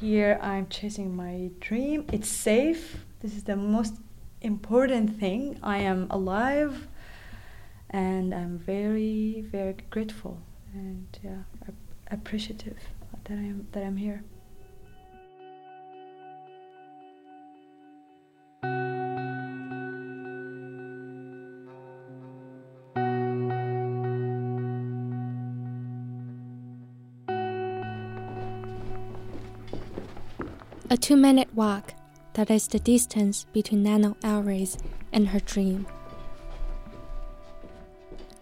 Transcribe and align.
Here 0.00 0.38
I'm 0.40 0.66
chasing 0.68 1.14
my 1.14 1.50
dream. 1.60 2.06
It's 2.10 2.26
safe. 2.26 3.04
This 3.20 3.36
is 3.36 3.44
the 3.44 3.54
most 3.54 3.96
important 4.40 5.20
thing. 5.20 5.58
I 5.62 5.80
am 5.80 6.06
alive 6.08 6.88
and 7.90 8.34
I'm 8.34 8.58
very, 8.58 9.44
very 9.46 9.76
grateful 9.90 10.40
and 10.72 11.06
yeah, 11.22 11.42
appreciative 12.10 12.78
that 13.24 13.34
I'm 13.34 13.66
that 13.72 13.82
I'm 13.84 13.98
here. 13.98 14.24
A 30.92 30.96
two 30.96 31.14
minute 31.14 31.54
walk, 31.54 31.94
that 32.32 32.50
is 32.50 32.66
the 32.66 32.80
distance 32.80 33.46
between 33.52 33.84
Nano 33.84 34.16
Alrais 34.24 34.76
and 35.12 35.28
her 35.28 35.38
dream. 35.38 35.86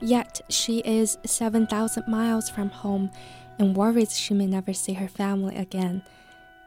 Yet 0.00 0.40
she 0.48 0.78
is 0.78 1.18
7,000 1.26 2.08
miles 2.08 2.48
from 2.48 2.70
home 2.70 3.10
and 3.58 3.76
worries 3.76 4.16
she 4.16 4.32
may 4.32 4.46
never 4.46 4.72
see 4.72 4.94
her 4.94 5.06
family 5.06 5.54
again. 5.54 6.02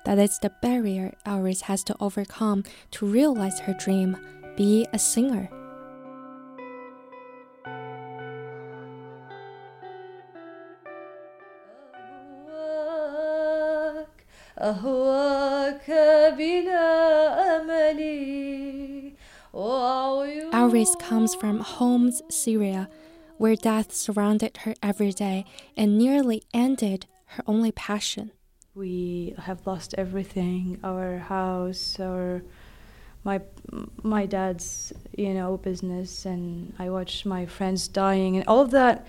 That 0.05 0.19
is 0.19 0.37
the 0.37 0.51
barrier 0.61 1.15
Alrais 1.25 1.61
has 1.61 1.83
to 1.85 1.95
overcome 1.99 2.65
to 2.91 3.07
realize 3.07 3.59
her 3.61 3.73
dream 3.73 4.15
be 4.55 4.85
a 4.93 4.99
singer. 4.99 5.49
Alrais 20.53 20.99
comes 20.99 21.33
from 21.35 21.59
Homs, 21.59 22.21
Syria, 22.29 22.89
where 23.37 23.55
death 23.55 23.93
surrounded 23.93 24.57
her 24.57 24.75
every 24.83 25.11
day 25.11 25.45
and 25.75 25.97
nearly 25.97 26.43
ended 26.53 27.07
her 27.25 27.43
only 27.47 27.71
passion. 27.71 28.31
We 28.75 29.35
have 29.37 29.65
lost 29.65 29.95
everything 29.97 30.79
our 30.83 31.17
house, 31.17 31.99
our 31.99 32.43
my 33.23 33.41
my 34.03 34.25
dad's 34.25 34.93
you 35.17 35.33
know 35.33 35.57
business 35.57 36.25
and 36.25 36.73
I 36.77 36.89
watched 36.89 37.25
my 37.25 37.45
friends 37.45 37.87
dying 37.87 38.35
and 38.35 38.45
all 38.47 38.61
of 38.61 38.71
that 38.71 39.07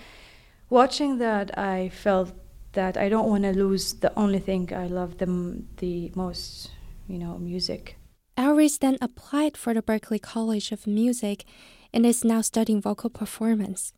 watching 0.71 1.19
that 1.19 1.59
I 1.59 1.89
felt 1.89 2.33
that 2.75 2.97
I 2.97 3.09
don't 3.09 3.29
want 3.29 3.45
to 3.45 3.53
lose 3.53 3.95
the 3.95 4.13
only 4.19 4.39
thing 4.39 4.73
I 4.75 4.87
love 4.87 5.19
the, 5.19 5.63
the 5.79 6.13
most, 6.15 6.71
you 7.09 7.19
know, 7.19 7.39
music. 7.39 7.97
Alrais 8.37 8.79
then 8.79 8.99
applied 9.01 9.57
for 9.57 9.75
the 9.75 9.83
Berklee 9.83 10.21
College 10.21 10.73
of 10.73 10.87
Music 10.87 11.45
and 11.93 12.05
is 12.05 12.25
now 12.25 12.41
studying 12.41 12.81
vocal 12.81 13.11
performance. 13.11 13.93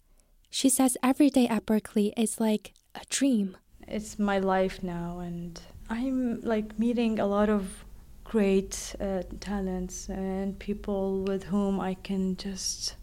She 0.51 0.69
says 0.69 0.97
every 1.03 1.31
day 1.31 1.49
at 1.49 1.67
Berklee 1.67 2.13
is 2.17 2.39
like 2.41 2.75
a 2.95 3.01
dream. 3.09 3.57
It's 3.89 4.19
my 4.19 4.39
life 4.39 4.83
now, 4.83 5.21
and 5.21 5.61
I'm 5.89 6.41
like 6.41 6.79
meeting 6.79 7.19
a 7.19 7.27
lot 7.27 7.49
of 7.49 7.85
great 8.25 8.95
uh, 9.01 9.23
talents 9.41 10.09
and 10.09 10.59
people 10.59 11.23
with 11.23 11.45
whom 11.45 11.81
I 11.81 11.95
can 11.95 12.37
just 12.37 12.97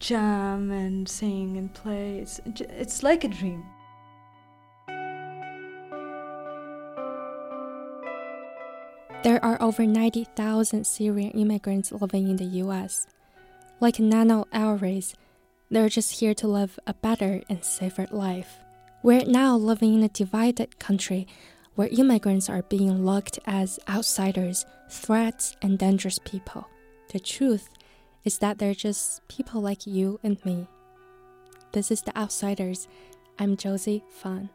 jam 0.00 0.70
and 0.70 1.08
sing 1.08 1.56
and 1.56 1.72
play. 1.72 2.18
It's, 2.18 2.40
it's 2.46 3.02
like 3.02 3.24
a 3.24 3.28
dream. 3.28 3.64
There 9.22 9.44
are 9.44 9.60
over 9.60 9.84
90,000 9.84 10.86
Syrian 10.86 11.32
immigrants 11.32 11.92
living 11.92 12.28
in 12.28 12.36
the 12.36 12.62
US. 12.64 13.06
Like 13.78 14.00
Nano 14.00 14.46
Alrais, 14.50 15.12
they're 15.70 15.90
just 15.90 16.20
here 16.20 16.32
to 16.34 16.48
live 16.48 16.78
a 16.86 16.94
better 16.94 17.42
and 17.50 17.62
safer 17.62 18.06
life. 18.10 18.60
We're 19.02 19.26
now 19.26 19.56
living 19.56 19.92
in 19.92 20.02
a 20.02 20.08
divided 20.08 20.78
country 20.78 21.28
where 21.74 21.88
immigrants 21.88 22.48
are 22.48 22.62
being 22.62 23.04
looked 23.04 23.38
as 23.44 23.78
outsiders, 23.86 24.64
threats, 24.88 25.54
and 25.60 25.78
dangerous 25.78 26.18
people. 26.24 26.66
The 27.12 27.20
truth 27.20 27.68
is 28.24 28.38
that 28.38 28.58
they're 28.58 28.72
just 28.72 29.26
people 29.28 29.60
like 29.60 29.86
you 29.86 30.18
and 30.22 30.42
me. 30.46 30.66
This 31.72 31.90
is 31.90 32.00
The 32.00 32.16
Outsiders. 32.16 32.88
I'm 33.38 33.58
Josie 33.58 34.02
Fan. 34.08 34.48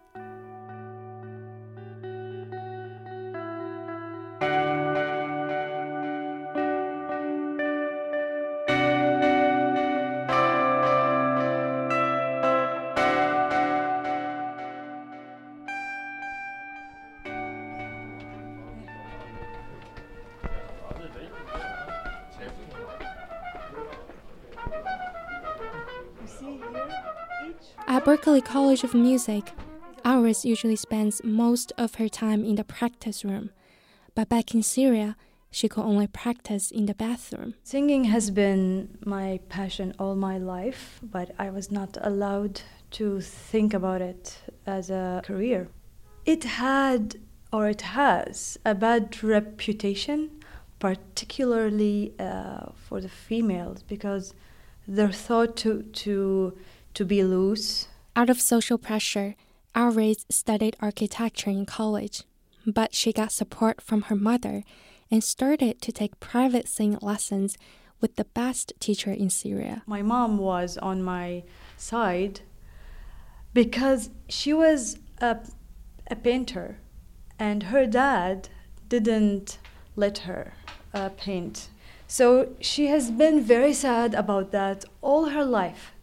At 27.87 28.05
Berklee 28.05 28.43
College 28.43 28.83
of 28.83 28.93
Music, 28.93 29.51
Alrais 30.03 30.45
usually 30.45 30.75
spends 30.75 31.23
most 31.23 31.71
of 31.77 31.95
her 31.95 32.09
time 32.09 32.43
in 32.43 32.55
the 32.55 32.63
practice 32.63 33.23
room, 33.25 33.51
but 34.13 34.29
back 34.29 34.53
in 34.53 34.63
Syria, 34.63 35.15
she 35.51 35.69
could 35.69 35.83
only 35.83 36.07
practice 36.07 36.69
in 36.69 36.85
the 36.85 36.93
bathroom. 36.93 37.53
Singing 37.63 38.05
has 38.05 38.29
been 38.29 38.97
my 39.05 39.39
passion 39.49 39.93
all 39.97 40.15
my 40.15 40.37
life, 40.37 40.99
but 41.01 41.31
I 41.39 41.49
was 41.49 41.71
not 41.71 41.97
allowed 42.01 42.61
to 42.91 43.21
think 43.21 43.73
about 43.73 44.01
it 44.01 44.37
as 44.65 44.89
a 44.89 45.21
career. 45.23 45.69
It 46.25 46.43
had, 46.43 47.15
or 47.53 47.69
it 47.69 47.81
has, 47.81 48.57
a 48.65 48.75
bad 48.75 49.23
reputation, 49.23 50.29
particularly 50.79 52.13
uh, 52.19 52.71
for 52.75 52.99
the 52.99 53.09
females, 53.09 53.81
because 53.83 54.33
they're 54.87 55.11
thought 55.11 55.55
to, 55.57 55.83
to 55.83 56.57
to 56.95 57.05
be 57.05 57.23
loose. 57.23 57.87
Out 58.15 58.29
of 58.29 58.41
social 58.41 58.77
pressure, 58.77 59.35
Alrais 59.75 60.25
studied 60.29 60.77
architecture 60.79 61.49
in 61.49 61.65
college, 61.65 62.23
but 62.65 62.95
she 62.95 63.13
got 63.13 63.31
support 63.31 63.81
from 63.81 64.03
her 64.03 64.15
mother 64.15 64.63
and 65.11 65.23
started 65.23 65.81
to 65.81 65.91
take 65.91 66.19
private 66.19 66.67
singing 66.67 66.97
lessons 67.01 67.57
with 68.01 68.15
the 68.15 68.25
best 68.25 68.73
teacher 68.79 69.11
in 69.11 69.29
Syria. 69.29 69.83
My 69.85 70.01
mom 70.01 70.37
was 70.37 70.77
on 70.77 71.03
my 71.03 71.43
side 71.77 72.41
because 73.53 74.09
she 74.27 74.53
was 74.53 74.97
a, 75.19 75.37
a 76.09 76.15
painter 76.15 76.77
and 77.37 77.63
her 77.63 77.85
dad 77.85 78.49
didn't 78.87 79.57
let 79.95 80.19
her 80.19 80.53
uh, 80.93 81.09
paint. 81.17 81.69
So 82.07 82.49
she 82.59 82.87
has 82.87 83.11
been 83.11 83.41
very 83.41 83.73
sad 83.73 84.13
about 84.13 84.51
that 84.51 84.85
all 85.01 85.25
her 85.29 85.43
life 85.43 85.94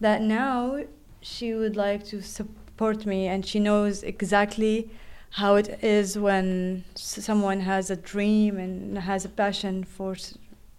that 0.00 0.22
now 0.22 0.84
she 1.20 1.54
would 1.54 1.76
like 1.76 2.04
to 2.06 2.22
support 2.22 3.06
me 3.06 3.26
and 3.26 3.44
she 3.44 3.60
knows 3.60 4.02
exactly 4.02 4.90
how 5.34 5.54
it 5.54 5.82
is 5.82 6.18
when 6.18 6.84
someone 6.94 7.60
has 7.60 7.90
a 7.90 7.96
dream 7.96 8.58
and 8.58 8.98
has 8.98 9.24
a 9.24 9.28
passion 9.28 9.84
for 9.84 10.16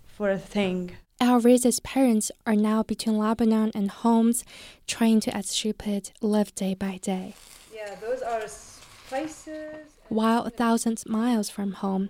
for 0.06 0.30
a 0.30 0.38
thing. 0.38 0.92
Alrais's 1.22 1.80
parents 1.80 2.31
are 2.46 2.56
now 2.56 2.84
between 2.84 3.18
Lebanon 3.18 3.72
and 3.76 3.90
Homs, 3.92 4.44
trying 4.88 5.20
to, 5.22 5.36
as 5.36 5.56
she 5.56 5.72
put, 5.72 6.12
live 6.20 6.54
day 6.56 6.74
by 6.74 6.98
day. 6.98 7.36
Yeah, 7.74 7.96
those 8.02 8.22
are 8.22 8.48
spices. 8.48 9.86
While 10.10 10.50
thousands 10.50 11.08
miles 11.08 11.50
from 11.50 11.74
home, 11.74 12.10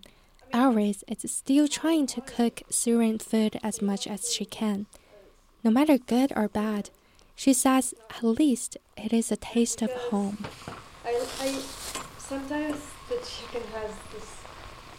Alrais 0.54 1.04
is 1.08 1.32
still 1.32 1.68
trying 1.68 2.08
to 2.08 2.22
cook 2.22 2.64
Syrian 2.70 3.20
food 3.20 3.60
as 3.62 3.82
much 3.82 4.08
as 4.08 4.34
she 4.34 4.46
can. 4.46 4.88
No 5.64 5.72
matter 5.72 5.98
good 5.98 6.32
or 6.36 6.48
bad, 6.48 6.90
she 7.36 7.54
says 7.54 7.94
at 8.10 8.24
least 8.24 8.78
it 8.98 9.14
is 9.14 9.32
a 9.32 9.38
taste 9.38 9.82
of 9.82 9.92
home. 9.92 10.46
I, 11.06 11.26
I 11.40 11.60
sometimes 12.18 12.78
the 13.10 13.18
chicken 13.26 13.64
has 13.74 13.92
this 14.14 14.30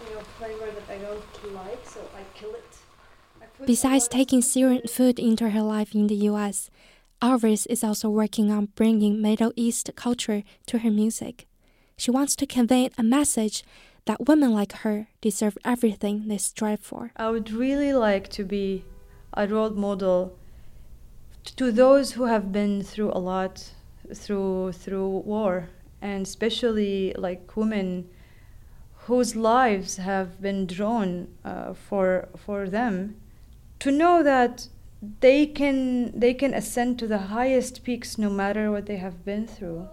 you 0.06 0.14
know 0.14 0.20
flavor 0.38 0.70
that 0.70 0.94
I 0.94 0.98
don't 0.98 1.54
like, 1.54 1.86
so 1.88 2.00
I 2.16 2.22
kill 2.38 2.54
it. 2.54 3.66
Besides 3.66 4.08
taking 4.08 4.42
Syrian 4.42 4.88
food 4.88 5.18
into 5.18 5.50
her 5.50 5.62
life 5.62 5.94
in 5.94 6.08
the 6.08 6.16
U.S., 6.30 6.70
Alrais 7.20 7.66
is 7.70 7.84
also 7.84 8.10
working 8.10 8.50
on 8.50 8.66
bringing 8.74 9.22
Middle 9.22 9.52
East 9.54 9.90
culture 9.94 10.42
to 10.66 10.78
her 10.78 10.90
music. 10.90 11.46
She 11.96 12.10
wants 12.10 12.34
to 12.36 12.46
convey 12.46 12.90
a 12.98 13.02
message 13.02 13.62
that 14.06 14.26
women 14.26 14.52
like 14.52 14.72
her 14.78 15.06
deserve 15.20 15.56
everything 15.64 16.26
they 16.26 16.38
strive 16.38 16.80
for. 16.80 17.12
I 17.16 17.30
would 17.30 17.52
really 17.52 17.92
like 17.92 18.28
to 18.30 18.44
be 18.44 18.84
a 19.34 19.46
role 19.46 19.70
model 19.70 20.36
to 21.44 21.72
those 21.72 22.12
who 22.12 22.24
have 22.24 22.52
been 22.52 22.82
through 22.82 23.10
a 23.12 23.18
lot 23.18 23.72
through 24.14 24.72
through 24.72 25.08
war 25.24 25.68
and 26.00 26.26
especially 26.26 27.14
like 27.16 27.56
women 27.56 28.08
whose 29.06 29.34
lives 29.34 29.96
have 29.96 30.40
been 30.40 30.66
drawn 30.66 31.28
uh, 31.44 31.72
for 31.72 32.28
for 32.36 32.68
them 32.68 33.16
to 33.80 33.90
know 33.90 34.22
that 34.22 34.68
they 35.20 35.46
can 35.46 36.18
they 36.18 36.32
can 36.32 36.54
ascend 36.54 36.98
to 36.98 37.06
the 37.06 37.18
highest 37.18 37.82
peaks 37.82 38.16
no 38.18 38.30
matter 38.30 38.70
what 38.70 38.86
they 38.86 38.96
have 38.96 39.24
been 39.24 39.46
through. 39.46 39.88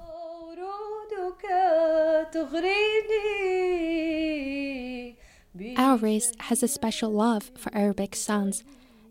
Alrais 5.76 6.32
has 6.42 6.62
a 6.62 6.68
special 6.68 7.12
love 7.12 7.52
for 7.58 7.74
Arabic 7.76 8.16
sounds 8.16 8.64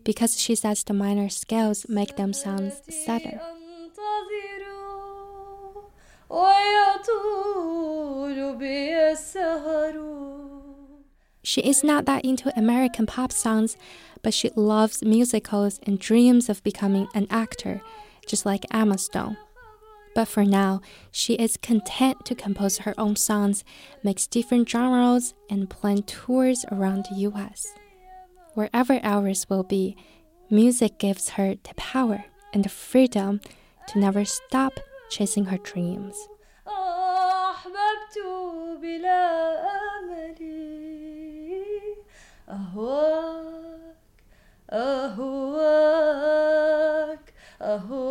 because 0.09 0.41
she 0.41 0.55
says 0.55 0.83
the 0.83 0.91
minor 0.91 1.29
scales 1.29 1.87
make 1.87 2.15
them 2.15 2.33
sound 2.33 2.73
sadder. 2.89 3.39
She 11.43 11.61
is 11.61 11.83
not 11.83 12.05
that 12.05 12.25
into 12.25 12.51
American 12.57 13.05
pop 13.05 13.31
songs, 13.31 13.77
but 14.23 14.33
she 14.33 14.49
loves 14.55 15.03
musicals 15.03 15.79
and 15.83 15.99
dreams 15.99 16.49
of 16.49 16.63
becoming 16.63 17.07
an 17.13 17.27
actor, 17.29 17.83
just 18.25 18.47
like 18.47 18.65
Emma 18.71 18.97
Stone. 18.97 19.37
But 20.15 20.27
for 20.27 20.43
now, 20.43 20.81
she 21.11 21.35
is 21.35 21.55
content 21.55 22.25
to 22.25 22.33
compose 22.33 22.79
her 22.79 22.95
own 22.97 23.15
songs, 23.15 23.63
makes 24.03 24.25
different 24.25 24.67
genres, 24.67 25.35
and 25.51 25.69
plan 25.69 26.01
tours 26.01 26.65
around 26.71 27.05
the 27.11 27.17
US 27.29 27.67
Wherever 28.58 29.00
Iris 29.02 29.48
will 29.50 29.64
be, 29.64 29.96
music 30.50 30.98
gives 30.98 31.30
her 31.30 31.54
the 31.54 31.74
power 31.76 32.24
and 32.52 32.64
the 32.64 32.68
freedom 32.68 33.40
to 33.88 33.98
never 33.98 34.24
stop 34.24 34.80
chasing 35.10 35.46
her 35.46 35.58
dreams. 35.58 36.16
أهواك 42.48 43.96
أهواك 44.70 45.74
أهواك 47.62 48.07